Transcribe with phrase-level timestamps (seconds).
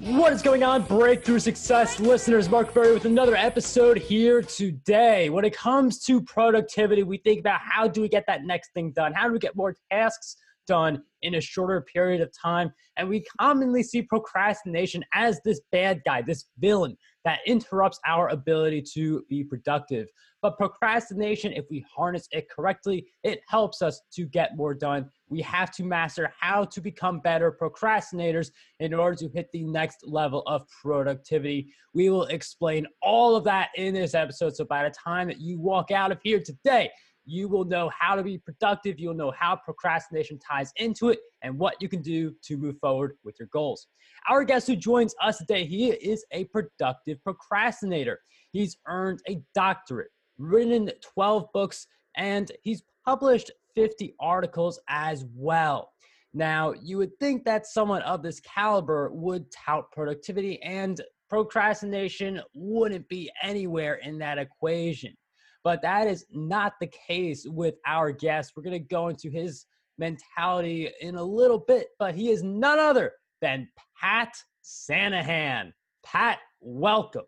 [0.00, 2.50] What is going on, Breakthrough Success listeners?
[2.50, 5.30] Mark Berry with another episode here today.
[5.30, 8.92] When it comes to productivity, we think about how do we get that next thing
[8.92, 9.14] done?
[9.14, 12.70] How do we get more tasks done in a shorter period of time?
[12.96, 18.84] And we commonly see procrastination as this bad guy, this villain that interrupts our ability
[18.94, 20.06] to be productive.
[20.44, 25.08] But procrastination, if we harness it correctly, it helps us to get more done.
[25.30, 30.06] We have to master how to become better procrastinators in order to hit the next
[30.06, 31.72] level of productivity.
[31.94, 34.54] We will explain all of that in this episode.
[34.54, 36.90] So by the time that you walk out of here today,
[37.24, 39.00] you will know how to be productive.
[39.00, 43.16] You'll know how procrastination ties into it and what you can do to move forward
[43.24, 43.86] with your goals.
[44.28, 48.20] Our guest who joins us today, he is a productive procrastinator.
[48.52, 55.90] He's earned a doctorate, written 12 books, and he's published 50 articles as well.
[56.32, 63.08] Now, you would think that someone of this caliber would tout productivity, and procrastination wouldn't
[63.08, 65.14] be anywhere in that equation.
[65.62, 68.52] But that is not the case with our guest.
[68.56, 72.78] We're going to go into his mentality in a little bit, but he is none
[72.78, 73.68] other than
[74.00, 75.72] Pat Sanaghan.
[76.04, 77.24] Pat, welcome.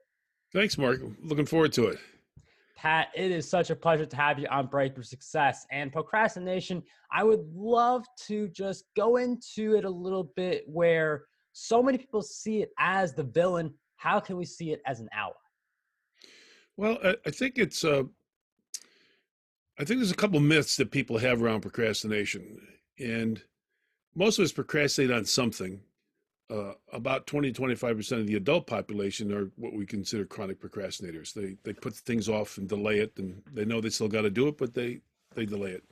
[0.52, 1.00] Thanks, Mark.
[1.22, 1.98] Looking forward to it.
[2.76, 6.82] Pat, it is such a pleasure to have you on Breakthrough Success and Procrastination.
[7.10, 12.20] I would love to just go into it a little bit where so many people
[12.20, 13.72] see it as the villain.
[13.96, 15.32] How can we see it as an ally?
[16.76, 17.82] Well, I, think it's.
[17.82, 18.02] Uh,
[19.78, 22.60] I think there's a couple myths that people have around procrastination,
[22.98, 23.42] and
[24.14, 25.80] most of us procrastinate on something.
[26.48, 31.32] Uh, about 20 25 percent of the adult population are what we consider chronic procrastinators.
[31.32, 34.30] They they put things off and delay it, and they know they still got to
[34.30, 35.00] do it, but they
[35.34, 35.84] they delay it,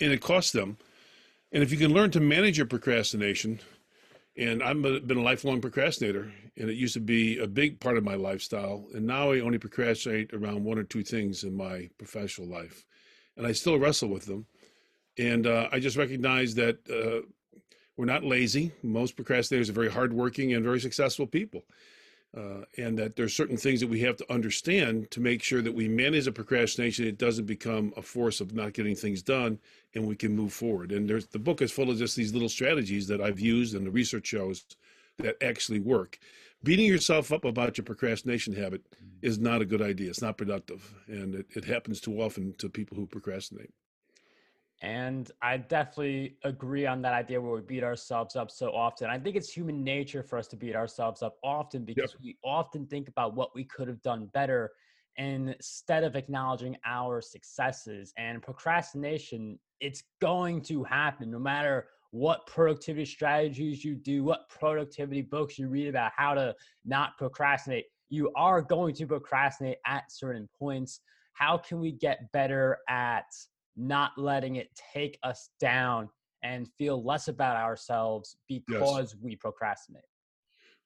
[0.00, 0.76] and it costs them.
[1.52, 3.60] And if you can learn to manage your procrastination,
[4.36, 8.04] and I've been a lifelong procrastinator, and it used to be a big part of
[8.04, 12.48] my lifestyle, and now I only procrastinate around one or two things in my professional
[12.48, 12.84] life,
[13.36, 14.46] and I still wrestle with them.
[15.18, 17.26] And uh, I just recognize that uh,
[18.00, 18.72] we're not lazy.
[18.82, 21.64] Most procrastinators are very hardworking and very successful people.
[22.34, 25.74] Uh, and that there's certain things that we have to understand to make sure that
[25.74, 27.06] we manage the procrastination.
[27.06, 29.58] It doesn't become a force of not getting things done,
[29.94, 30.92] and we can move forward.
[30.92, 33.84] And there's the book is full of just these little strategies that I've used, and
[33.84, 34.64] the research shows
[35.18, 36.18] that actually work.
[36.62, 38.80] Beating yourself up about your procrastination habit
[39.20, 40.08] is not a good idea.
[40.08, 43.74] It's not productive, and it, it happens too often to people who procrastinate.
[44.82, 49.10] And I definitely agree on that idea where we beat ourselves up so often.
[49.10, 52.20] I think it's human nature for us to beat ourselves up often because yep.
[52.22, 54.70] we often think about what we could have done better
[55.16, 58.14] instead of acknowledging our successes.
[58.16, 65.20] And procrastination, it's going to happen no matter what productivity strategies you do, what productivity
[65.20, 66.54] books you read about how to
[66.86, 67.84] not procrastinate.
[68.08, 71.00] You are going to procrastinate at certain points.
[71.34, 73.26] How can we get better at
[73.76, 76.08] not letting it take us down
[76.42, 79.16] and feel less about ourselves because yes.
[79.20, 80.02] we procrastinate.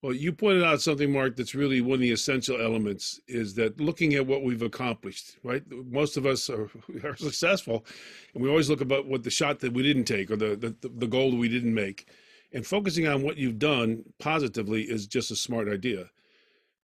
[0.04, 3.80] Well, you pointed out something, Mark, that's really one of the essential elements is that
[3.80, 5.62] looking at what we've accomplished, right?
[5.70, 6.68] Most of us are,
[7.04, 7.86] are successful,
[8.34, 10.90] and we always look about what the shot that we didn't take or the, the,
[10.90, 12.06] the goal that we didn't make.
[12.52, 16.10] And focusing on what you've done positively is just a smart idea.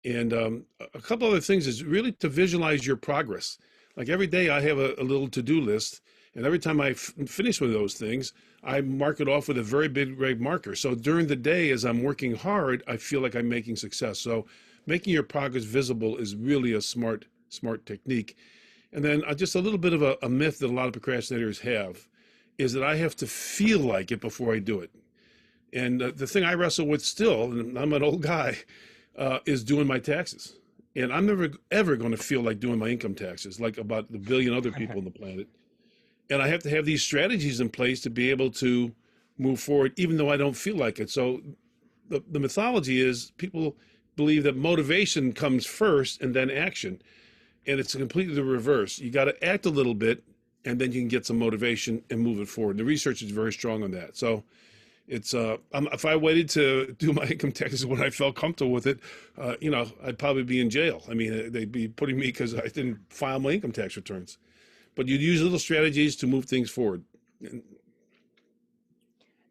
[0.04, 3.58] And um, a couple other things is really to visualize your progress.
[3.98, 6.02] Like every day, I have a, a little to do list,
[6.36, 8.32] and every time I f- finish one of those things,
[8.62, 10.76] I mark it off with a very big red marker.
[10.76, 14.20] So during the day, as I'm working hard, I feel like I'm making success.
[14.20, 14.46] So
[14.86, 18.36] making your progress visible is really a smart, smart technique.
[18.92, 20.92] And then uh, just a little bit of a, a myth that a lot of
[20.92, 22.06] procrastinators have
[22.56, 24.92] is that I have to feel like it before I do it.
[25.72, 28.58] And uh, the thing I wrestle with still, and I'm an old guy,
[29.16, 30.54] uh, is doing my taxes
[30.98, 34.18] and I'm never ever going to feel like doing my income taxes like about the
[34.18, 35.46] billion other people on the planet.
[36.30, 38.92] And I have to have these strategies in place to be able to
[39.38, 41.08] move forward, even though I don't feel like it.
[41.08, 41.40] So
[42.08, 43.76] the, the mythology is people
[44.16, 47.00] believe that motivation comes first and then action.
[47.66, 48.98] And it's completely the reverse.
[48.98, 50.24] You got to act a little bit
[50.64, 52.76] and then you can get some motivation and move it forward.
[52.76, 54.16] The research is very strong on that.
[54.16, 54.42] So
[55.08, 58.86] it's uh, if I waited to do my income taxes when I felt comfortable with
[58.86, 59.00] it,
[59.38, 61.02] uh, you know, I'd probably be in jail.
[61.08, 64.38] I mean, they'd be putting me because I didn't file my income tax returns.
[64.94, 67.04] But you'd use little strategies to move things forward.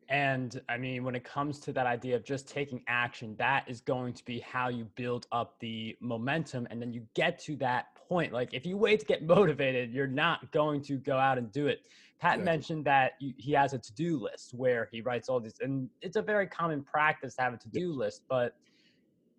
[0.09, 3.81] And I mean, when it comes to that idea of just taking action, that is
[3.81, 6.68] going to be how you build up the momentum.
[6.69, 8.33] And then you get to that point.
[8.33, 11.68] Like if you wait to get motivated, you're not going to go out and do
[11.68, 11.81] it.
[12.19, 16.15] Pat mentioned that he has a to-do list where he writes all these, and it's
[16.15, 18.56] a very common practice to have a to-do list, but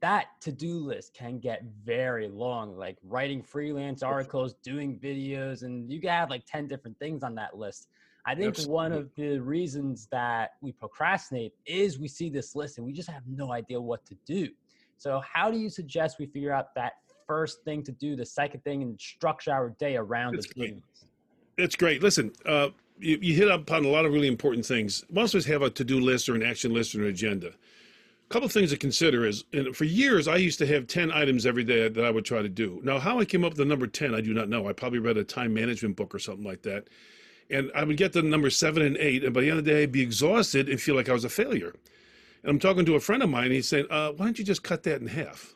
[0.01, 6.01] that to-do list can get very long like writing freelance articles doing videos and you
[6.01, 7.89] can have like 10 different things on that list.
[8.25, 12.87] I think one of the reasons that we procrastinate is we see this list and
[12.87, 14.49] we just have no idea what to do.
[14.99, 16.95] So how do you suggest we figure out that
[17.29, 20.83] first thing to do the second thing and structure our day around That's the great.
[21.57, 22.03] It's great.
[22.03, 25.05] Listen, uh, you, you hit upon a lot of really important things.
[25.11, 27.49] Most of us have a to-do list or an action list or an agenda.
[27.49, 31.11] A couple of things to consider is, and for years, I used to have 10
[31.13, 32.81] items every day that I would try to do.
[32.85, 34.69] Now, how I came up with the number 10, I do not know.
[34.69, 36.89] I probably read a time management book or something like that.
[37.51, 39.71] And I would get to number seven and eight, and by the end of the
[39.71, 41.75] day, I'd be exhausted and feel like I was a failure.
[42.43, 44.45] And I'm talking to a friend of mine, and he's saying, uh, why don't you
[44.45, 45.55] just cut that in half?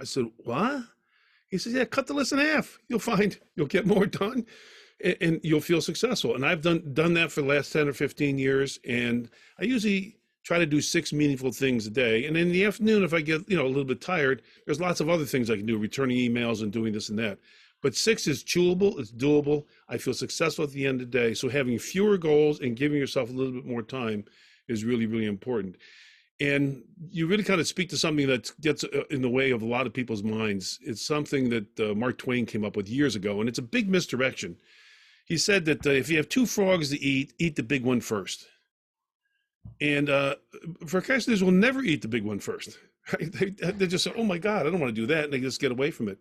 [0.00, 0.82] I said, what?
[1.48, 2.78] He says, yeah, cut the list in half.
[2.88, 4.46] You'll find you'll get more done
[5.02, 6.34] and, and you'll feel successful.
[6.34, 8.78] And I've done done that for the last 10 or 15 years.
[8.86, 12.26] And I usually try to do six meaningful things a day.
[12.26, 15.00] And in the afternoon, if I get, you know, a little bit tired, there's lots
[15.00, 17.38] of other things I can do, returning emails and doing this and that.
[17.82, 19.64] But six is chewable, it's doable.
[19.88, 21.34] I feel successful at the end of the day.
[21.34, 24.24] So having fewer goals and giving yourself a little bit more time
[24.68, 25.76] is really, really important.
[26.40, 29.62] And you really kind of speak to something that gets uh, in the way of
[29.62, 30.80] a lot of people's minds.
[30.82, 33.88] It's something that uh, Mark Twain came up with years ago, and it's a big
[33.88, 34.56] misdirection.
[35.26, 38.00] He said that uh, if you have two frogs to eat, eat the big one
[38.00, 38.46] first.
[39.80, 40.36] And uh,
[40.84, 42.78] procrastinators will never eat the big one first.
[43.20, 45.24] They, they just say, oh my God, I don't want to do that.
[45.24, 46.16] And they just get away from it.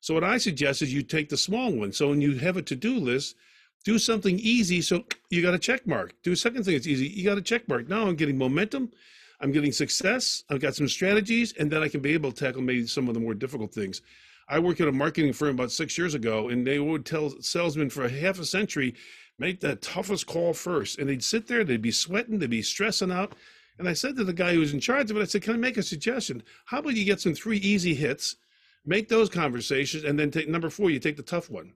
[0.00, 1.92] So, what I suggest is you take the small one.
[1.92, 3.36] So, when you have a to do list,
[3.84, 4.80] do something easy.
[4.80, 6.14] So, you got a check mark.
[6.22, 7.06] Do a second thing that's easy.
[7.06, 7.88] You got a check mark.
[7.88, 8.92] Now I'm getting momentum.
[9.40, 10.44] I'm getting success.
[10.50, 11.52] I've got some strategies.
[11.58, 14.02] And then I can be able to tackle maybe some of the more difficult things.
[14.48, 17.90] I worked at a marketing firm about six years ago, and they would tell salesmen
[17.90, 18.94] for a half a century,
[19.38, 20.98] make the toughest call first.
[20.98, 23.34] And they'd sit there, they'd be sweating, they'd be stressing out.
[23.78, 25.54] And I said to the guy who was in charge of it, I said, Can
[25.54, 26.42] I make a suggestion?
[26.66, 28.36] How about you get some three easy hits,
[28.84, 31.72] make those conversations, and then take number four, you take the tough one.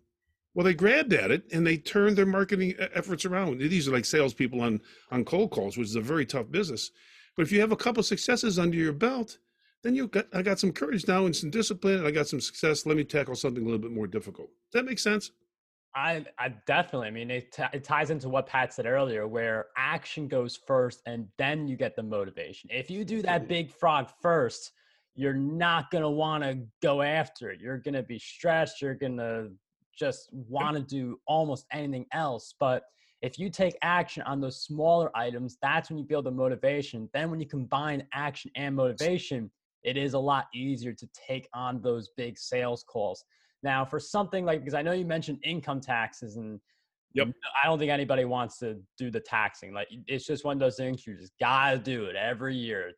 [0.55, 3.61] Well, they grabbed at it and they turned their marketing efforts around.
[3.61, 4.81] These are like salespeople on,
[5.11, 6.91] on cold calls, which is a very tough business.
[7.37, 9.39] But if you have a couple successes under your belt,
[9.83, 12.41] then you got I got some courage now and some discipline, and I got some
[12.41, 12.87] success.
[12.87, 14.49] Let me tackle something a little bit more difficult.
[14.71, 15.31] Does that make sense?
[15.95, 17.09] I, I definitely.
[17.09, 21.03] I mean, it, t- it ties into what Pat said earlier, where action goes first,
[21.07, 22.71] and then you get the motivation.
[22.73, 24.71] If you do that big frog first,
[25.17, 27.61] you're not gonna want to go after it.
[27.61, 28.81] You're gonna be stressed.
[28.81, 29.49] You're gonna
[29.99, 32.55] just want to do almost anything else.
[32.59, 32.85] But
[33.23, 37.09] if you take action on those smaller items, that's when you build the motivation.
[37.13, 39.51] Then when you combine action and motivation,
[39.83, 43.25] it is a lot easier to take on those big sales calls.
[43.63, 46.61] Now, for something like because I know you mentioned income taxes, and
[47.15, 47.29] Yep.
[47.63, 49.73] I don't think anybody wants to do the taxing.
[49.73, 52.93] Like it's just one of those things you just gotta do it every year,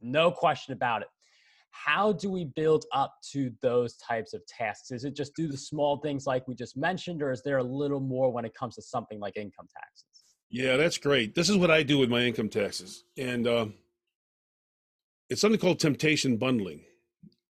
[0.00, 1.08] no question about it.
[1.74, 4.92] How do we build up to those types of tasks?
[4.92, 7.64] Is it just do the small things like we just mentioned, or is there a
[7.64, 10.06] little more when it comes to something like income taxes?
[10.50, 11.34] Yeah, that's great.
[11.34, 13.74] This is what I do with my income taxes, and um,
[15.28, 16.82] it's something called temptation bundling.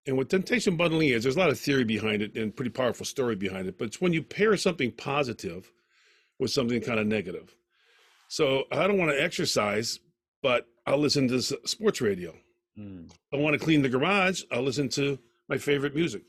[0.07, 3.07] And what temptation bundling is, there's a lot of theory behind it and pretty powerful
[3.07, 3.79] story behind it.
[3.79, 5.71] But it's when you pair something positive
[6.39, 7.55] with something kind of negative.
[8.29, 10.01] So I don't want to exercise,
[10.43, 12.35] but I'll listen to sports radio.
[12.79, 14.43] I want to clean the garage.
[14.51, 16.23] I'll listen to my favorite music.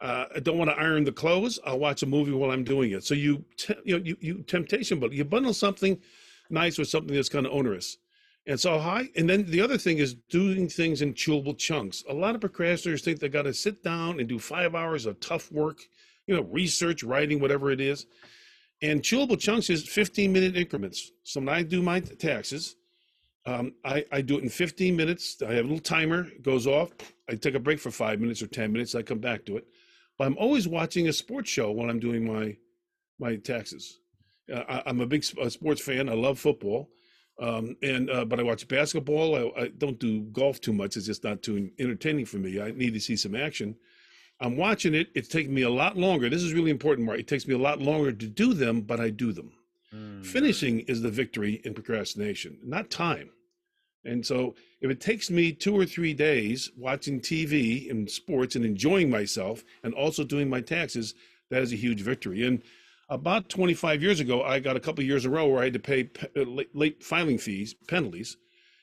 [0.00, 1.60] Uh, I don't want to iron the clothes.
[1.64, 3.04] I'll watch a movie while I'm doing it.
[3.04, 5.98] So you, te- you know, you, you temptation, but you bundle something
[6.50, 7.98] nice with something that's kind of onerous.
[8.46, 9.08] And so high.
[9.16, 12.02] And then the other thing is doing things in chewable chunks.
[12.08, 15.20] A lot of procrastinators think they got to sit down and do five hours of
[15.20, 15.78] tough work,
[16.26, 18.06] you know, research, writing, whatever it is.
[18.80, 21.12] And chewable chunks is 15 minute increments.
[21.22, 22.74] So when I do my taxes,
[23.44, 25.42] um, I, I do it in 15 minutes.
[25.42, 26.90] I have a little timer, it goes off.
[27.28, 28.94] I take a break for five minutes or 10 minutes.
[28.94, 29.66] I come back to it.
[30.18, 32.56] But I'm always watching a sports show when I'm doing my
[33.18, 34.00] my taxes.
[34.52, 36.08] Uh, I, I'm a big sp- uh, sports fan.
[36.08, 36.90] I love football.
[37.40, 39.34] Um, and uh, but I watch basketball.
[39.34, 40.96] I, I don't do golf too much.
[40.96, 42.60] It's just not too entertaining for me.
[42.60, 43.74] I need to see some action.
[44.40, 45.08] I'm watching it.
[45.14, 46.28] It's taking me a lot longer.
[46.28, 47.18] This is really important, Mark.
[47.20, 49.52] It takes me a lot longer to do them, but I do them.
[50.22, 53.30] Finishing is the victory in procrastination, not time.
[54.04, 58.64] And so if it takes me two or three days watching TV and sports and
[58.64, 61.14] enjoying myself and also doing my taxes,
[61.50, 62.44] that is a huge victory.
[62.46, 62.62] And
[63.08, 65.74] about 25 years ago, I got a couple years in a row where I had
[65.74, 68.36] to pay uh, late, late filing fees, penalties,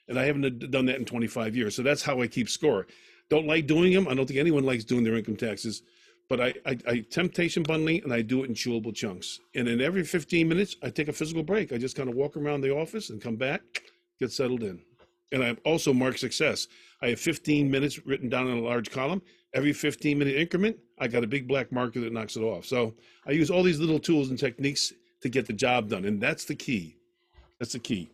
[0.08, 1.76] and I haven't done that in 25 years.
[1.76, 2.88] So that's how I keep score.
[3.30, 4.08] Don't like doing them.
[4.08, 5.82] I don't think anyone likes doing their income taxes,
[6.30, 9.40] but I, I, I temptation bundling and I do it in chewable chunks.
[9.56, 11.74] And in every 15 minutes, I take a physical break.
[11.74, 13.62] I just kind of walk around the office and come back,
[14.20, 14.80] get settled in.
[15.32, 16.68] And I've also mark success.
[17.02, 19.22] I have 15 minutes written down in a large column.
[19.54, 22.66] Every 15 minute increment, I got a big black marker that knocks it off.
[22.66, 22.94] So
[23.26, 26.06] I use all these little tools and techniques to get the job done.
[26.06, 26.96] And that's the key.
[27.60, 28.10] That's the key.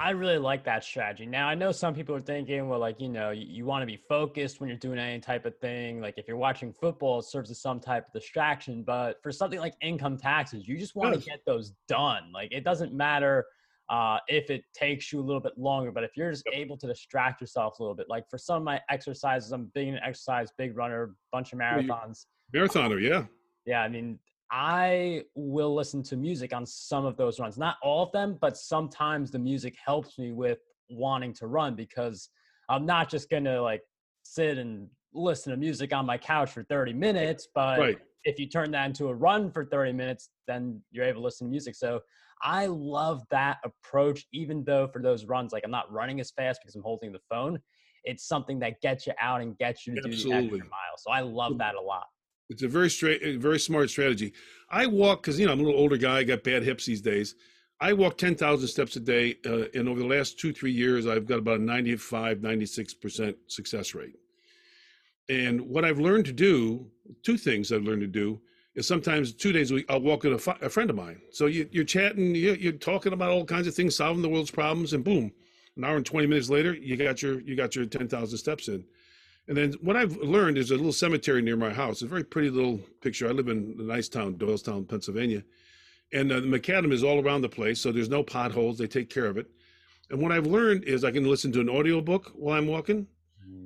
[0.00, 1.26] I really like that strategy.
[1.26, 3.86] Now, I know some people are thinking, well, like, you know, you, you want to
[3.86, 6.00] be focused when you're doing any type of thing.
[6.00, 8.84] Like, if you're watching football, it serves as some type of distraction.
[8.84, 12.30] But for something like income taxes, you just want to get those done.
[12.32, 13.46] Like, it doesn't matter
[13.90, 16.86] uh, if it takes you a little bit longer, but if you're just able to
[16.86, 20.52] distract yourself a little bit, like for some of my exercises, I'm big in exercise,
[20.56, 22.26] big runner, bunch of marathons.
[22.54, 23.24] Marathoner, yeah.
[23.64, 24.18] Yeah, I mean,
[24.50, 27.58] I will listen to music on some of those runs.
[27.58, 32.30] Not all of them, but sometimes the music helps me with wanting to run because
[32.68, 33.82] I'm not just going to like
[34.22, 37.98] sit and listen to music on my couch for 30 minutes, but right.
[38.24, 41.46] if you turn that into a run for 30 minutes, then you're able to listen
[41.46, 41.74] to music.
[41.74, 42.00] So
[42.42, 46.60] I love that approach, even though for those runs, like I'm not running as fast
[46.62, 47.58] because I'm holding the phone.
[48.04, 50.26] It's something that gets you out and gets you to Absolutely.
[50.26, 50.96] do the extra mile.
[50.98, 52.06] So I love that a lot.
[52.48, 54.32] It's a very straight, very smart strategy.
[54.70, 56.18] I walk because you know I'm a little older guy.
[56.18, 57.34] I got bad hips these days.
[57.80, 61.26] I walk 10,000 steps a day, uh, and over the last two three years, I've
[61.26, 64.16] got about a 95, 96 percent success rate.
[65.28, 66.90] And what I've learned to do,
[67.22, 68.40] two things I've learned to do,
[68.74, 71.20] is sometimes two days a week I'll walk with a, a friend of mine.
[71.30, 74.50] So you, are chatting, you're, you're talking about all kinds of things, solving the world's
[74.50, 75.32] problems, and boom,
[75.76, 78.84] an hour and 20 minutes later, you got your you got your 10,000 steps in.
[79.48, 81.96] And then what I've learned is a little cemetery near my house.
[81.96, 83.28] It's a very pretty little picture.
[83.28, 85.42] I live in a nice town, Doylestown, Pennsylvania.
[86.12, 88.76] And uh, the macadam is all around the place, so there's no potholes.
[88.76, 89.50] They take care of it.
[90.10, 93.06] And what I've learned is I can listen to an audiobook while I'm walking,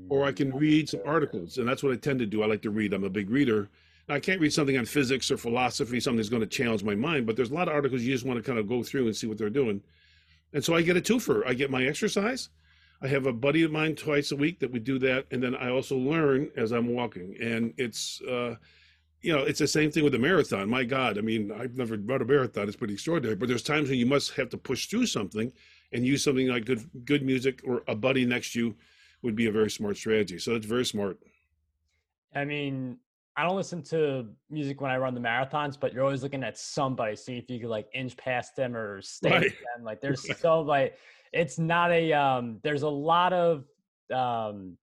[0.09, 1.59] or I can read some articles.
[1.59, 2.43] And that's what I tend to do.
[2.43, 2.93] I like to read.
[2.93, 3.69] I'm a big reader.
[4.09, 7.27] I can't read something on physics or philosophy, something that's going to challenge my mind,
[7.27, 9.17] but there's a lot of articles you just want to kind of go through and
[9.17, 9.81] see what they're doing.
[10.53, 11.43] And so I get a twofer.
[11.47, 12.51] I get my exercise
[13.03, 15.57] I have a buddy of mine twice a week that we do that, and then
[15.57, 17.37] I also learn as I'm walking.
[17.41, 18.55] And it's, uh,
[19.21, 20.71] you know, it's the same thing with the marathon.
[20.71, 23.35] My God, I mean, I've never run a marathon; it's pretty extraordinary.
[23.35, 25.53] But there's times when you must have to push through something,
[25.93, 28.77] and use something like good good music or a buddy next to you
[29.23, 30.39] would be a very smart strategy.
[30.39, 31.19] So it's very smart.
[32.35, 32.99] I mean,
[33.37, 36.59] I don't listen to music when I run the marathons, but you're always looking at
[36.59, 39.43] somebody, see if you could like inch past them or stay right.
[39.43, 39.85] them.
[39.85, 40.97] Like there's so like
[41.33, 43.65] it's not a um there's a lot of
[44.13, 44.77] um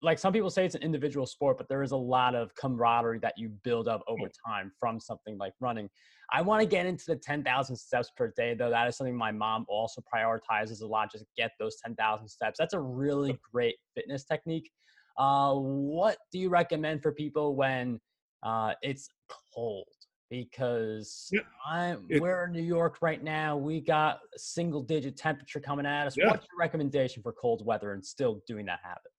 [0.00, 3.18] like some people say it's an individual sport, but there is a lot of camaraderie
[3.18, 5.88] that you build up over time from something like running.
[6.32, 8.70] I want to get into the 10,000 steps per day, though.
[8.70, 11.10] That is something my mom also prioritizes a lot.
[11.10, 12.58] Just get those 10,000 steps.
[12.58, 14.70] That's a really great fitness technique.
[15.18, 18.00] Uh, what do you recommend for people when
[18.42, 19.08] uh, it's
[19.54, 19.86] cold?
[20.30, 21.40] because yeah.
[21.66, 23.56] I'm it, we're in New York right now.
[23.56, 26.16] We got a single digit temperature coming at us.
[26.16, 26.28] Yeah.
[26.28, 29.12] What's your recommendation for cold weather and still doing that habit?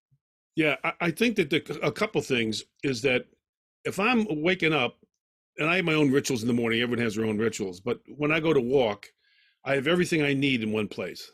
[0.56, 3.26] Yeah, I, I think that the, a couple things is that
[3.86, 4.98] if I'm waking up
[5.58, 8.00] and I have my own rituals in the morning, everyone has their own rituals, but
[8.18, 9.08] when I go to walk,
[9.66, 11.32] I have everything I need in one place.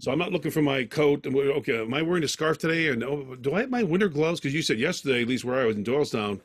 [0.00, 1.26] So I'm not looking for my coat.
[1.26, 2.86] Okay, am I wearing a scarf today?
[2.88, 3.34] Or no?
[3.34, 4.38] Do I have my winter gloves?
[4.38, 6.40] Because you said yesterday, at least where I was in Doylestown,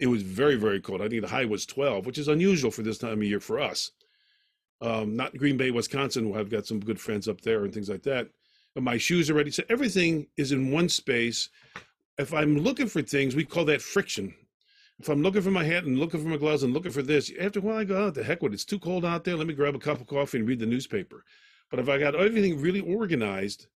[0.00, 1.00] it was very, very cold.
[1.00, 3.60] I think the high was 12, which is unusual for this time of year for
[3.60, 3.92] us.
[4.80, 6.28] Um, not Green Bay, Wisconsin.
[6.28, 8.28] where I've got some good friends up there and things like that.
[8.74, 9.52] But my shoes are ready.
[9.52, 11.50] So everything is in one space.
[12.18, 14.34] If I'm looking for things, we call that friction.
[14.98, 17.30] If I'm looking for my hat and looking for my gloves and looking for this,
[17.40, 18.56] after a while I go, oh, the heck with it.
[18.56, 19.36] It's too cold out there.
[19.36, 21.24] Let me grab a cup of coffee and read the newspaper.
[21.70, 23.66] But if I got everything really organized,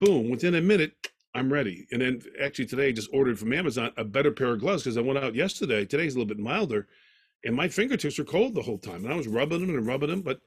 [0.00, 0.92] boom, within a minute,
[1.34, 1.86] I'm ready.
[1.90, 4.96] And then actually today I just ordered from Amazon a better pair of gloves because
[4.96, 5.84] I went out yesterday.
[5.84, 6.86] Today's a little bit milder,
[7.44, 9.04] and my fingertips are cold the whole time.
[9.04, 10.40] And I was rubbing them and rubbing them, but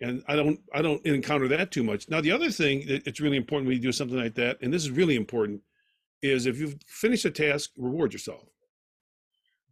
[0.00, 2.08] and I don't I don't encounter that too much.
[2.08, 4.72] Now the other thing that it's really important when you do something like that, and
[4.72, 5.62] this is really important,
[6.22, 8.48] is if you've finished a task, reward yourself.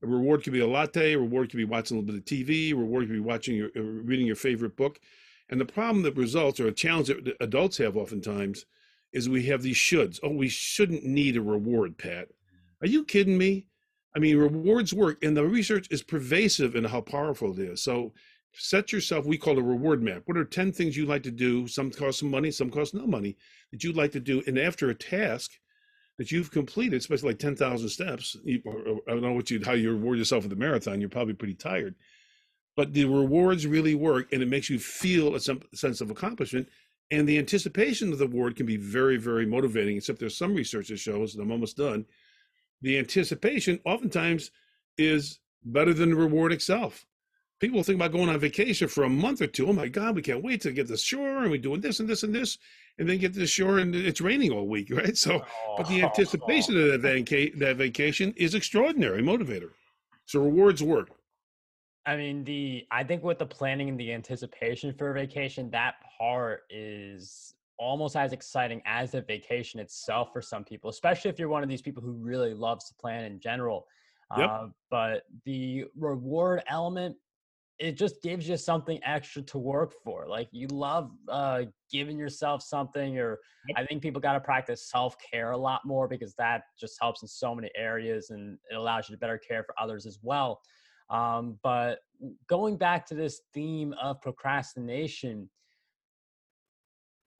[0.02, 1.12] A reward could be a latte.
[1.12, 2.73] A reward could be watching a little bit of TV.
[2.73, 5.00] A reward could be watching your uh, reading your favorite book.
[5.50, 8.64] And the problem that results, or a challenge that adults have oftentimes,
[9.12, 10.21] is we have these shoulds.
[10.23, 12.28] Oh, we shouldn't need a reward, Pat.
[12.80, 13.66] Are you kidding me?
[14.14, 17.83] I mean, rewards work, and the research is pervasive in how powerful it is.
[17.83, 18.12] So
[18.52, 20.23] set yourself, we call a reward map.
[20.26, 21.66] What are 10 things you like to do?
[21.66, 23.37] Some cost some money, some cost no money
[23.73, 24.42] that you'd like to do.
[24.47, 25.52] And after a task
[26.19, 28.61] that you've completed, especially like 10,000 steps, I
[29.09, 31.95] don't know what you, how you reward yourself with a marathon, you're probably pretty tired.
[32.76, 36.68] But the rewards really work, and it makes you feel a sense of accomplishment
[37.10, 40.88] and the anticipation of the award can be very, very motivating, except there's some research
[40.88, 42.06] that shows, and I'm almost done,
[42.82, 44.50] the anticipation oftentimes
[44.96, 47.06] is better than the reward itself.
[47.58, 49.68] People think about going on vacation for a month or two.
[49.68, 52.00] Oh my God, we can't wait to get to the shore and we're doing this
[52.00, 52.56] and this and this,
[52.98, 55.16] and then get to the shore and it's raining all week, right?
[55.16, 55.44] So,
[55.76, 56.06] but the oh.
[56.06, 59.70] anticipation of that, vaca- that vacation is extraordinary motivator.
[60.26, 61.10] So rewards work.
[62.07, 65.97] I mean, the I think with the planning and the anticipation for a vacation, that
[66.19, 71.49] part is almost as exciting as the vacation itself for some people, especially if you're
[71.49, 73.87] one of these people who really loves to plan in general.
[74.37, 74.50] Yep.
[74.50, 77.16] Uh, but the reward element,
[77.78, 80.26] it just gives you something extra to work for.
[80.28, 83.78] Like you love uh, giving yourself something, or yep.
[83.78, 87.23] I think people got to practice self care a lot more because that just helps
[87.23, 90.61] in so many areas and it allows you to better care for others as well.
[91.11, 92.00] Um, but
[92.49, 95.50] going back to this theme of procrastination,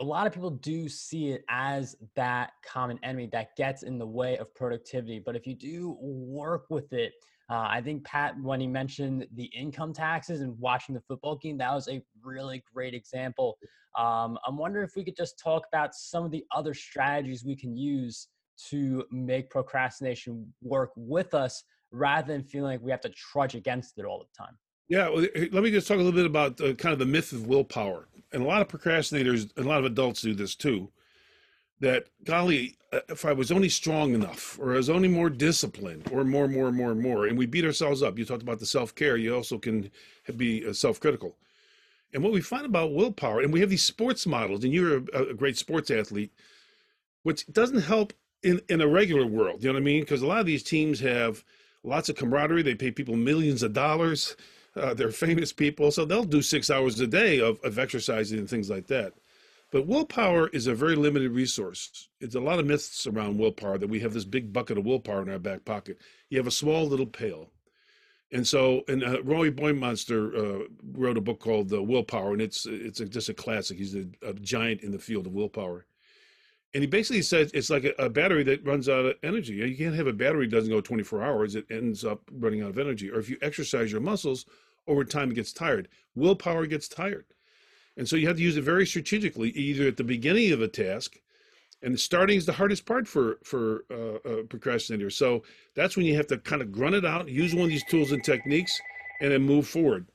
[0.01, 4.07] a lot of people do see it as that common enemy that gets in the
[4.07, 5.19] way of productivity.
[5.19, 7.13] But if you do work with it,
[7.51, 11.59] uh, I think Pat, when he mentioned the income taxes and watching the football game,
[11.59, 13.59] that was a really great example.
[13.99, 17.57] Um, I'm wondering if we could just talk about some of the other strategies we
[17.57, 18.29] can use
[18.69, 23.99] to make procrastination work with us rather than feeling like we have to trudge against
[23.99, 24.57] it all the time.
[24.89, 27.33] Yeah, well, let me just talk a little bit about uh, kind of the myth
[27.33, 28.09] of willpower.
[28.33, 30.91] And a lot of procrastinators, and a lot of adults do this too.
[31.79, 36.11] That golly, uh, if I was only strong enough, or I was only more disciplined,
[36.13, 38.19] or more, more, more, more, and we beat ourselves up.
[38.19, 39.17] You talked about the self care.
[39.17, 39.91] You also can
[40.37, 41.37] be uh, self critical.
[42.13, 45.31] And what we find about willpower, and we have these sports models, and you're a,
[45.31, 46.33] a great sports athlete,
[47.23, 49.63] which doesn't help in in a regular world.
[49.63, 50.01] You know what I mean?
[50.01, 51.45] Because a lot of these teams have
[51.83, 52.63] lots of camaraderie.
[52.63, 54.37] They pay people millions of dollars
[54.77, 58.49] uh, they're famous people, so they'll do six hours a day of, of exercising and
[58.49, 59.15] things like that.
[59.73, 62.09] But willpower is a very limited resource.
[62.21, 65.23] It's a lot of myths around willpower that we have this big bucket of willpower
[65.23, 65.99] in our back pocket.
[66.29, 67.51] You have a small little pail.
[68.33, 72.65] And so, and uh, Roy Baumeister uh, wrote a book called uh, Willpower, and it's
[72.65, 73.77] it's a, just a classic.
[73.77, 75.85] He's a, a, giant in the field of willpower.
[76.73, 79.55] And he basically says it's like a, a, battery that runs out of energy.
[79.55, 82.71] You can't have a battery that doesn't go 24 hours; it ends up running out
[82.71, 83.11] of energy.
[83.11, 84.47] Or if you exercise your muscles,
[84.87, 85.89] over time it gets tired.
[86.15, 87.27] Willpower gets tired.
[87.97, 90.69] And so you have to use it very strategically, either at the beginning of a
[90.69, 91.19] task,
[91.83, 95.13] and starting is the hardest part for for uh, procrastinators.
[95.13, 95.43] So
[95.75, 98.13] that's when you have to kind of grunt it out, use one of these tools
[98.13, 98.81] and techniques,
[99.21, 100.07] and then move forward.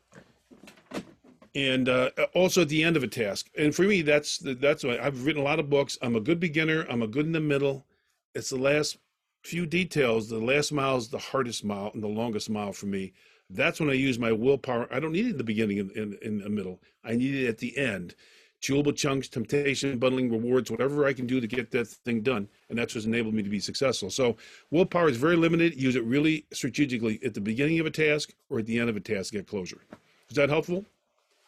[1.56, 3.50] And uh, also at the end of a task.
[3.58, 5.98] And for me, that's that's why I've written a lot of books.
[6.02, 6.86] I'm a good beginner.
[6.89, 7.86] I'm a good in the middle.
[8.34, 8.98] It's the last
[9.46, 10.28] few details.
[10.28, 13.13] The last mile is the hardest mile and the longest mile for me.
[13.50, 14.88] That's when I use my willpower.
[14.91, 16.82] I don't need it in the beginning and in, in, the middle.
[17.04, 18.15] I need it at the end.
[18.62, 22.50] Chewable chunks, temptation, bundling rewards, whatever I can do to get that thing done.
[22.70, 24.10] And that's what's enabled me to be successful.
[24.10, 24.38] So
[24.72, 25.80] willpower is very limited.
[25.80, 28.98] Use it really strategically at the beginning of a task or at the end of
[28.98, 29.82] a task get closure.
[30.30, 30.84] Is that helpful?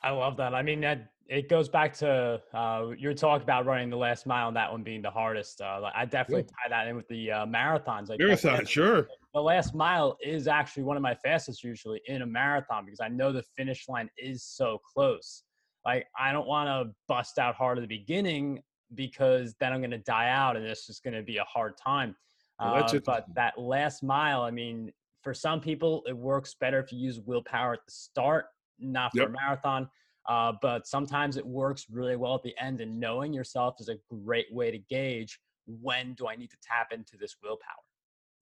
[0.08, 0.56] I love that.
[0.56, 4.48] I mean, that it goes back to uh, your talk about running the last mile
[4.48, 5.60] and that one being the hardest.
[5.60, 8.08] Uh, I definitely tie that in with the uh, marathons.
[8.08, 9.10] Like Marathon, sure.
[9.34, 13.10] The last mile is actually one of my fastest usually in a marathon because I
[13.10, 15.44] know the finish line is so close.
[15.86, 18.64] Like I don't want to bust out hard at the beginning
[18.96, 21.74] because then I'm going to die out and it's just going to be a hard
[21.78, 22.16] time.
[22.62, 26.94] Well, uh, but that last mile, I mean, for some people, it works better if
[26.94, 28.46] you use willpower at the start,
[28.80, 29.30] not for yep.
[29.30, 29.90] a marathon
[30.28, 33.96] uh, but sometimes it works really well at the end, and knowing yourself is a
[34.10, 37.84] great way to gauge when do I need to tap into this willpower.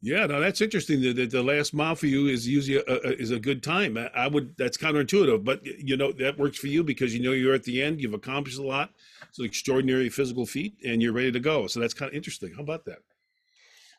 [0.02, 1.02] Yeah, no, that's interesting.
[1.02, 3.98] The, the, the last mile for you is usually a, a, is a good time.
[4.16, 7.56] I would that's counterintuitive, but you know that works for you because you know you're
[7.56, 8.02] at the end.
[8.02, 8.92] You've accomplished a lot.
[9.30, 11.68] It's an extraordinary physical feat, and you're ready to go.
[11.68, 12.52] So that's kind of interesting.
[12.56, 13.00] How about that?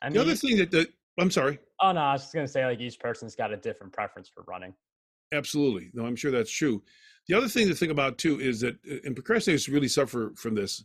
[0.01, 0.87] I mean, the other thing that the
[1.19, 1.59] I'm sorry.
[1.81, 4.43] Oh no, I was just gonna say like each person's got a different preference for
[4.47, 4.73] running.
[5.31, 5.89] Absolutely.
[5.93, 6.83] No, I'm sure that's true.
[7.27, 10.55] The other thing to think about too is that, uh, and procrastinators really suffer from
[10.55, 10.83] this.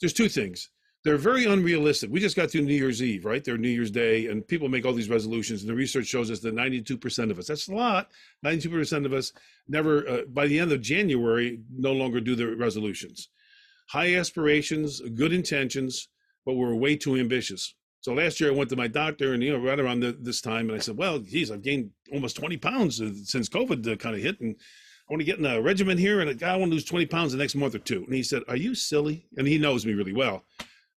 [0.00, 0.70] There's two things.
[1.04, 2.10] They're very unrealistic.
[2.10, 3.44] We just got through New Year's Eve, right?
[3.44, 5.60] They're New Year's Day, and people make all these resolutions.
[5.60, 8.10] And the research shows us that 92% of us, that's a lot,
[8.44, 9.32] 92% of us
[9.68, 13.28] never, uh, by the end of January, no longer do the resolutions.
[13.90, 16.08] High aspirations, good intentions,
[16.44, 17.75] but we're way too ambitious.
[18.06, 20.40] So last year I went to my doctor, and you know, right around the, this
[20.40, 24.14] time, and I said, "Well, geez, I've gained almost 20 pounds uh, since COVID kind
[24.14, 26.74] of hit, and I want to get in a regimen here, and I want to
[26.74, 28.04] lose 20 pounds the next month or two.
[28.04, 29.26] And he said, Are you silly?
[29.36, 30.44] And he knows me really well.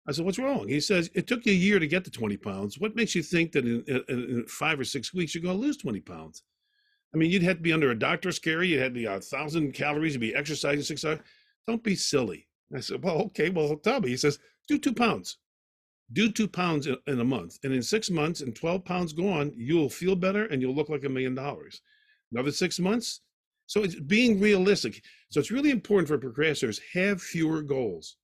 [0.07, 0.69] I said, What's wrong?
[0.69, 2.79] He says, It took you a year to get to 20 pounds.
[2.79, 5.67] What makes you think that in, in, in five or six weeks you're going to
[5.67, 6.43] lose 20 pounds?
[7.15, 8.63] I mean, you'd have to be under a doctor's care.
[8.63, 10.13] You'd have to be a thousand calories.
[10.13, 11.21] You'd be exercising six hours.
[11.67, 12.49] Don't be silly.
[12.77, 13.49] I said, Well, okay.
[13.49, 14.11] Well, tell me.
[14.11, 15.39] He says, Do two pounds.
[16.13, 19.91] Do two pounds in a month, and in six months and 12 pounds gone, you'll
[19.91, 21.83] feel better and you'll look like a million dollars.
[22.33, 23.21] Another six months.
[23.67, 25.03] So it's being realistic.
[25.31, 28.17] So it's really important for procrastinators have fewer goals.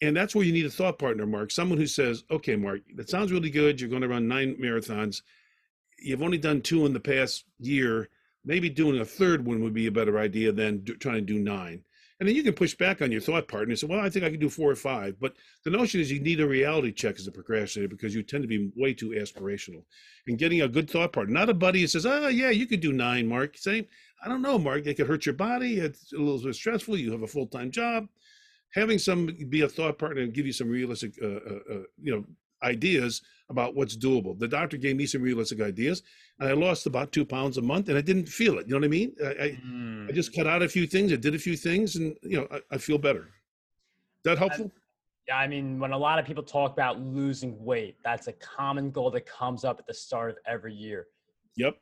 [0.00, 1.50] And that's where you need a thought partner, Mark.
[1.50, 3.80] Someone who says, okay, Mark, that sounds really good.
[3.80, 5.22] You're going to run nine marathons.
[6.00, 8.08] You've only done two in the past year.
[8.44, 11.38] Maybe doing a third one would be a better idea than do, trying to do
[11.38, 11.82] nine.
[12.20, 14.24] And then you can push back on your thought partner and say, well, I think
[14.24, 15.20] I can do four or five.
[15.20, 18.42] But the notion is you need a reality check as a procrastinator because you tend
[18.42, 19.84] to be way too aspirational.
[20.26, 22.80] And getting a good thought partner, not a buddy who says, oh, yeah, you could
[22.80, 23.56] do nine, Mark.
[23.56, 23.86] Saying,
[24.24, 25.78] I don't know, Mark, it could hurt your body.
[25.78, 26.96] It's a little bit stressful.
[26.96, 28.08] You have a full time job.
[28.74, 32.14] Having some be a thought partner and give you some realistic, uh, uh, uh, you
[32.14, 32.24] know,
[32.62, 34.38] ideas about what's doable.
[34.38, 36.02] The doctor gave me some realistic ideas,
[36.38, 38.66] and I lost about two pounds a month, and I didn't feel it.
[38.66, 39.14] You know what I mean?
[39.22, 40.08] I, I, mm.
[40.08, 42.48] I just cut out a few things, I did a few things, and you know,
[42.50, 43.20] I, I feel better.
[43.20, 44.70] Is that helpful?
[45.28, 48.90] Yeah, I mean, when a lot of people talk about losing weight, that's a common
[48.90, 51.06] goal that comes up at the start of every year.
[51.56, 51.76] Yep.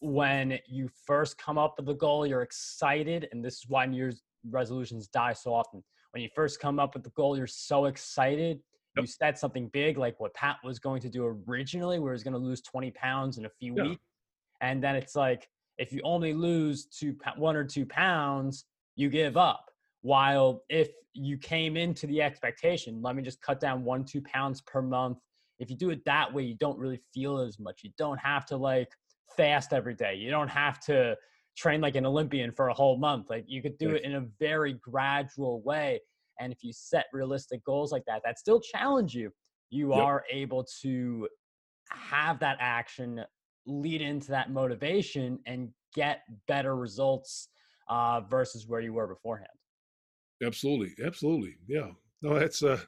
[0.00, 3.96] When you first come up with the goal, you're excited, and this is why New
[3.96, 5.82] Year's resolutions die so often.
[6.12, 8.60] When you first come up with the goal, you're so excited
[9.00, 12.34] you set something big like what Pat was going to do originally, where he's going
[12.34, 13.82] to lose 20 pounds in a few yeah.
[13.84, 14.02] weeks.
[14.60, 18.64] And then it's like, if you only lose two, one or two pounds,
[18.96, 19.66] you give up.
[20.02, 24.60] While if you came into the expectation, let me just cut down one, two pounds
[24.62, 25.18] per month.
[25.58, 27.80] If you do it that way, you don't really feel as much.
[27.82, 28.88] You don't have to like
[29.36, 30.14] fast every day.
[30.14, 31.16] You don't have to
[31.56, 33.30] train like an Olympian for a whole month.
[33.30, 36.00] Like you could do it in a very gradual way.
[36.40, 39.30] And if you set realistic goals like that, that still challenge you,
[39.70, 40.02] you yep.
[40.02, 41.28] are able to
[41.90, 43.24] have that action
[43.66, 47.48] lead into that motivation and get better results
[47.88, 49.48] uh, versus where you were beforehand.
[50.42, 51.88] Absolutely, absolutely, yeah.
[52.22, 52.78] No, that's uh,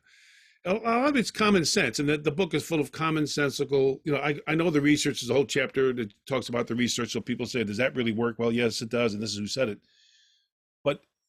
[0.64, 4.00] a lot of it's common sense, and the, the book is full of commonsensical.
[4.04, 6.74] You know, I I know the research is a whole chapter that talks about the
[6.74, 7.12] research.
[7.12, 8.38] So people say, does that really work?
[8.38, 9.78] Well, yes, it does, and this is who said it.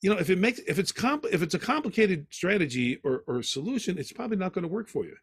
[0.01, 3.43] You know if it makes if it's comp if it's a complicated strategy or, or
[3.43, 5.15] solution it's probably not going to work for you.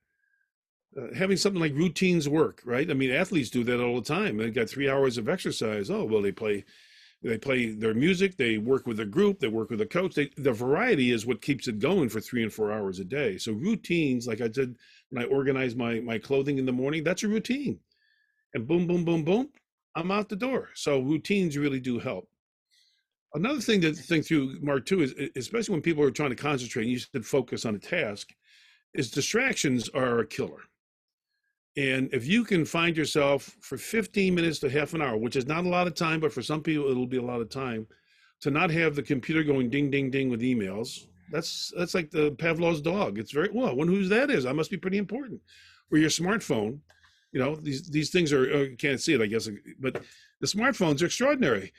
[0.97, 2.91] Uh, having something like routines work right?
[2.91, 4.37] I mean athletes do that all the time.
[4.37, 5.91] They got three hours of exercise.
[5.91, 6.65] Oh well they play
[7.23, 10.15] they play their music they work with a group they work with a coach.
[10.15, 13.37] They, the variety is what keeps it going for three and four hours a day.
[13.39, 14.77] So routines like i did
[15.11, 17.81] when i organize my my clothing in the morning that's a routine.
[18.55, 19.49] And boom boom boom boom
[19.97, 20.69] i'm out the door.
[20.75, 22.29] So routines really do help
[23.39, 26.83] Another thing to think through, Mark, too, is especially when people are trying to concentrate,
[26.83, 28.35] and you said focus on a task,
[28.95, 30.63] is distractions are a killer.
[31.77, 35.47] And if you can find yourself for 15 minutes to half an hour, which is
[35.47, 37.87] not a lot of time, but for some people it'll be a lot of time,
[38.41, 42.33] to not have the computer going ding ding ding with emails, that's that's like the
[42.33, 43.19] Pavlov's dog.
[43.19, 43.77] It's very well.
[43.77, 45.41] When whose that is, I must be pretty important.
[45.93, 46.81] Or your smartphone,
[47.31, 49.49] you know, these these things are uh, you can't see it, I guess,
[49.79, 50.03] but
[50.41, 51.73] the smartphones are extraordinary.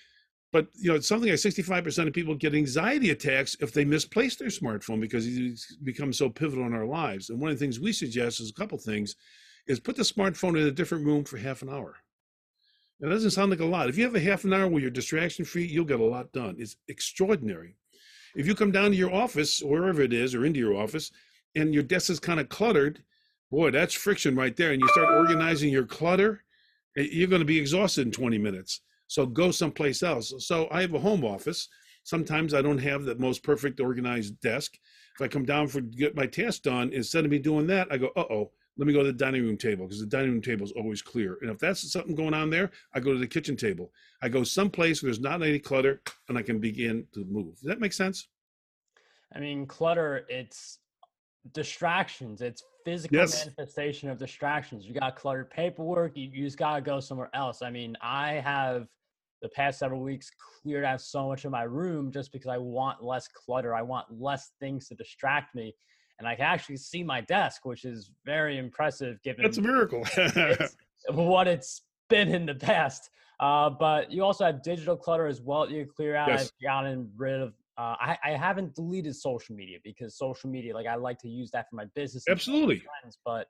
[0.51, 4.35] But you know, it's something like 65% of people get anxiety attacks if they misplace
[4.35, 7.29] their smartphone because it's become so pivotal in our lives.
[7.29, 9.15] And one of the things we suggest is a couple things
[9.67, 11.97] is put the smartphone in a different room for half an hour.
[13.01, 13.88] It doesn't sound like a lot.
[13.88, 16.33] If you have a half an hour where you're distraction free, you'll get a lot
[16.33, 16.55] done.
[16.57, 17.75] It's extraordinary.
[18.35, 21.12] If you come down to your office, wherever it is, or into your office,
[21.55, 23.03] and your desk is kind of cluttered,
[23.51, 24.71] boy, that's friction right there.
[24.71, 26.43] And you start organizing your clutter,
[26.97, 28.81] eh, you're going to be exhausted in 20 minutes.
[29.10, 30.32] So go someplace else.
[30.38, 31.67] So I have a home office.
[32.04, 34.78] Sometimes I don't have the most perfect organized desk.
[35.15, 37.98] If I come down for get my task done, instead of me doing that, I
[37.98, 40.41] go, uh oh, let me go to the dining room table because the dining room
[40.43, 41.39] table is always clear.
[41.41, 43.91] And if that's something going on there, I go to the kitchen table.
[44.22, 47.56] I go someplace where there's not any clutter and I can begin to move.
[47.56, 48.28] Does that make sense?
[49.36, 50.78] I mean, clutter, it's
[51.54, 52.41] distractions.
[52.41, 53.43] It's physical yes.
[53.43, 54.86] manifestation of distractions.
[54.86, 56.15] You got cluttered paperwork.
[56.15, 57.63] You, you just got to go somewhere else.
[57.63, 58.88] I mean, I have
[59.41, 63.04] the past several weeks cleared out so much of my room just because I want
[63.04, 63.73] less clutter.
[63.73, 65.73] I want less things to distract me.
[66.19, 70.04] And I can actually see my desk, which is very impressive given That's a miracle.
[70.17, 70.75] it's,
[71.12, 73.10] what it's been in the past.
[73.39, 75.69] Uh, but you also have digital clutter as well.
[75.69, 76.28] You clear out.
[76.28, 76.41] Yes.
[76.43, 77.54] I've gotten rid of.
[77.78, 81.49] Uh, I, I haven't deleted social media because social media, like I like to use
[81.52, 82.25] that for my business.
[82.28, 82.84] Absolutely.
[83.02, 83.47] Friends, but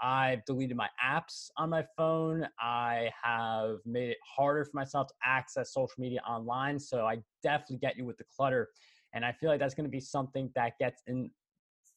[0.00, 2.46] I've deleted my apps on my phone.
[2.60, 6.78] I have made it harder for myself to access social media online.
[6.78, 8.70] So I definitely get you with the clutter.
[9.14, 11.30] And I feel like that's going to be something that gets in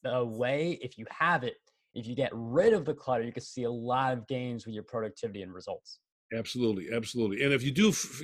[0.03, 1.55] the way if you have it.
[1.93, 4.75] If you get rid of the clutter, you can see a lot of gains with
[4.75, 5.99] your productivity and results.
[6.34, 7.43] Absolutely, absolutely.
[7.43, 8.21] And if you do f-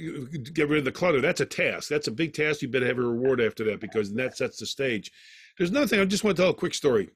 [0.53, 1.87] get rid of the clutter, that's a task.
[1.87, 2.61] That's a big task.
[2.61, 5.11] You better have a reward after that because that sets the stage.
[5.57, 5.99] There's another thing.
[5.99, 7.09] I just want to tell a quick story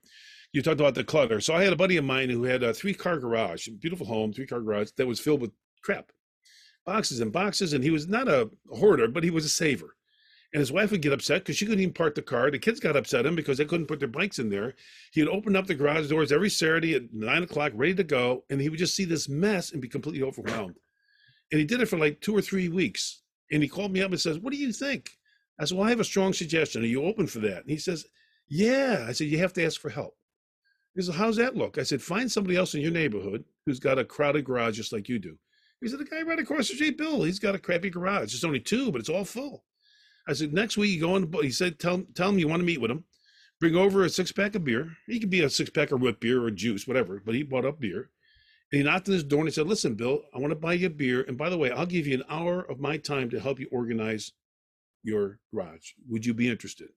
[0.56, 1.42] you talked about the clutter.
[1.42, 4.32] So I had a buddy of mine who had a three car garage, beautiful home,
[4.32, 5.52] three car garage that was filled with
[5.84, 6.14] crap,
[6.86, 7.74] boxes and boxes.
[7.74, 9.98] And he was not a hoarder, but he was a saver.
[10.54, 12.50] And his wife would get upset because she couldn't even park the car.
[12.50, 14.76] The kids got upset at him because they couldn't put their bikes in there.
[15.12, 18.46] He would open up the garage doors every Saturday at nine o'clock, ready to go.
[18.50, 20.78] And he would just see this mess and be completely overwhelmed.
[21.52, 23.24] And he did it for like two or three weeks.
[23.52, 25.10] And he called me up and says, What do you think?
[25.60, 26.82] I said, Well, I have a strong suggestion.
[26.82, 27.64] Are you open for that?
[27.64, 28.06] And he says,
[28.48, 29.06] Yeah.
[29.06, 30.16] I said, You have to ask for help.
[30.96, 31.78] He said, How's that look?
[31.78, 35.10] I said, Find somebody else in your neighborhood who's got a crowded garage just like
[35.10, 35.38] you do.
[35.82, 38.34] He said, The guy right across the street, Bill, he's got a crappy garage.
[38.34, 39.66] It's only two, but it's all full.
[40.28, 41.32] I said, Next week, you go on.
[41.42, 43.04] He said, Tell, tell him you want to meet with him.
[43.60, 44.98] Bring over a six pack of beer.
[45.08, 47.66] He could be a six pack of root beer or juice, whatever, but he bought
[47.66, 48.10] up beer.
[48.72, 50.74] And he knocked on his door and he said, Listen, Bill, I want to buy
[50.74, 51.24] you a beer.
[51.28, 53.68] And by the way, I'll give you an hour of my time to help you
[53.72, 54.32] organize
[55.04, 55.92] your garage.
[56.10, 56.90] Would you be interested?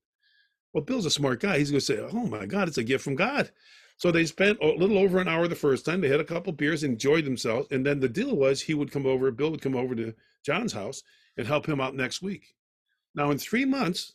[0.72, 1.58] Well, Bill's a smart guy.
[1.58, 3.50] He's going to say, Oh my God, it's a gift from God.
[3.98, 6.00] So they spent a little over an hour the first time.
[6.00, 7.66] They had a couple beers, enjoyed themselves.
[7.72, 10.14] And then the deal was he would come over, Bill would come over to
[10.46, 11.02] John's house
[11.36, 12.54] and help him out next week.
[13.16, 14.14] Now, in three months,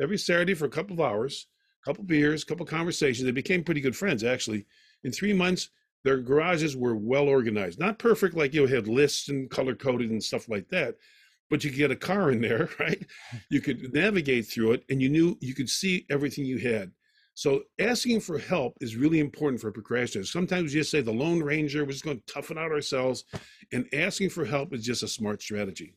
[0.00, 1.48] every Saturday for a couple of hours,
[1.84, 4.66] a couple beers, a couple conversations, they became pretty good friends, actually.
[5.02, 5.70] In three months,
[6.04, 7.80] their garages were well organized.
[7.80, 10.96] Not perfect, like you had lists and color coded and stuff like that,
[11.50, 13.04] but you could get a car in there, right?
[13.50, 16.92] You could navigate through it and you knew you could see everything you had.
[17.34, 20.28] So asking for help is really important for procrastinators.
[20.28, 23.24] Sometimes we just say the Lone Ranger, we're just going to toughen out ourselves,
[23.72, 25.96] and asking for help is just a smart strategy.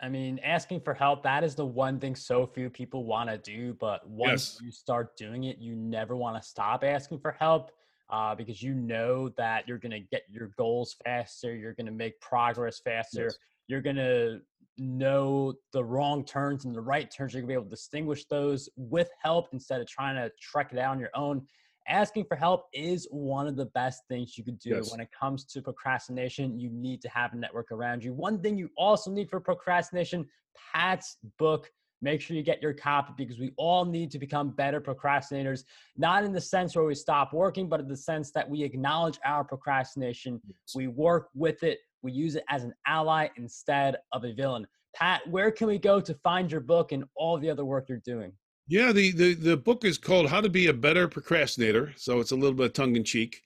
[0.00, 3.38] I mean, asking for help, that is the one thing so few people want to
[3.38, 3.74] do.
[3.74, 4.60] But once yes.
[4.62, 7.70] you start doing it, you never want to stop asking for help
[8.10, 11.92] uh, because you know that you're going to get your goals faster, you're going to
[11.92, 13.38] make progress faster, yes.
[13.68, 14.40] you're going to
[14.78, 17.32] know the wrong turns and the right turns.
[17.32, 20.78] You're to be able to distinguish those with help instead of trying to trek it
[20.78, 21.46] out on your own.
[21.86, 24.90] Asking for help is one of the best things you could do yes.
[24.90, 26.58] when it comes to procrastination.
[26.58, 28.14] You need to have a network around you.
[28.14, 30.26] One thing you also need for procrastination
[30.72, 31.70] Pat's book
[32.04, 35.64] make sure you get your copy because we all need to become better procrastinators,
[35.96, 39.18] not in the sense where we stop working, but in the sense that we acknowledge
[39.24, 40.74] our procrastination, yes.
[40.74, 44.66] we work with it, we use it as an ally instead of a villain.
[44.94, 47.98] Pat, where can we go to find your book and all the other work you're
[47.98, 48.32] doing?
[48.68, 51.92] Yeah, the, the, the book is called How to Be a Better Procrastinator.
[51.96, 53.42] So it's a little bit tongue in cheek.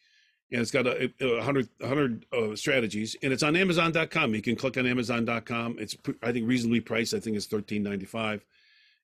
[0.51, 4.35] And it's got a, a hundred, hundred uh, strategies, and it's on Amazon.com.
[4.35, 5.77] You can click on Amazon.com.
[5.79, 7.13] It's, I think, reasonably priced.
[7.13, 8.43] I think it's thirteen ninety five,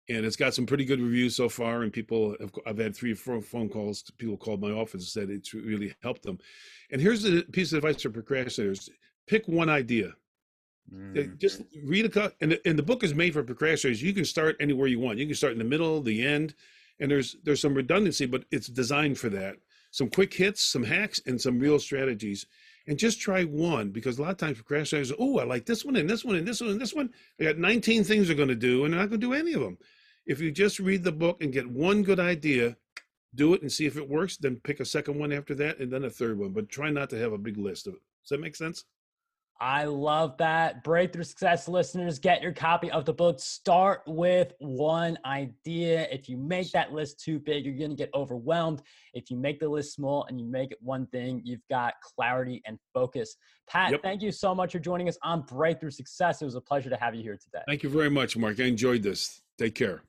[0.09, 1.83] and it's got some pretty good reviews so far.
[1.83, 4.01] And people, have, I've had three or four phone calls.
[4.05, 6.39] To people called my office and said it's really helped them.
[6.91, 8.89] And here's the piece of advice for procrastinators:
[9.27, 10.15] pick one idea.
[10.93, 11.39] Mm.
[11.39, 14.03] Just read a cut, and the, and the book is made for procrastinators.
[14.03, 15.19] You can start anywhere you want.
[15.19, 16.55] You can start in the middle, the end,
[17.01, 19.57] and there's there's some redundancy, but it's designed for that.
[19.91, 22.47] Some quick hits, some hacks, and some real strategies.
[22.87, 25.97] And just try one because a lot of times procrastinators, oh, I like this one
[25.97, 27.11] and this one and this one and this one.
[27.41, 29.55] I got 19 things they're going to do, and they're not going to do any
[29.55, 29.79] of them.
[30.27, 32.77] If you just read the book and get one good idea,
[33.35, 35.91] do it and see if it works, then pick a second one after that, and
[35.91, 36.51] then a third one.
[36.51, 38.01] But try not to have a big list of it.
[38.23, 38.85] Does that make sense?
[39.61, 40.83] I love that.
[40.83, 43.39] Breakthrough Success listeners, get your copy of the book.
[43.39, 46.09] Start with one idea.
[46.11, 48.83] If you make that list too big, you're going to get overwhelmed.
[49.13, 52.63] If you make the list small and you make it one thing, you've got clarity
[52.67, 53.37] and focus.
[53.69, 54.03] Pat, yep.
[54.03, 56.43] thank you so much for joining us on Breakthrough Success.
[56.43, 57.63] It was a pleasure to have you here today.
[57.67, 58.59] Thank you very much, Mark.
[58.61, 59.41] I enjoyed this.
[59.57, 60.03] Take care.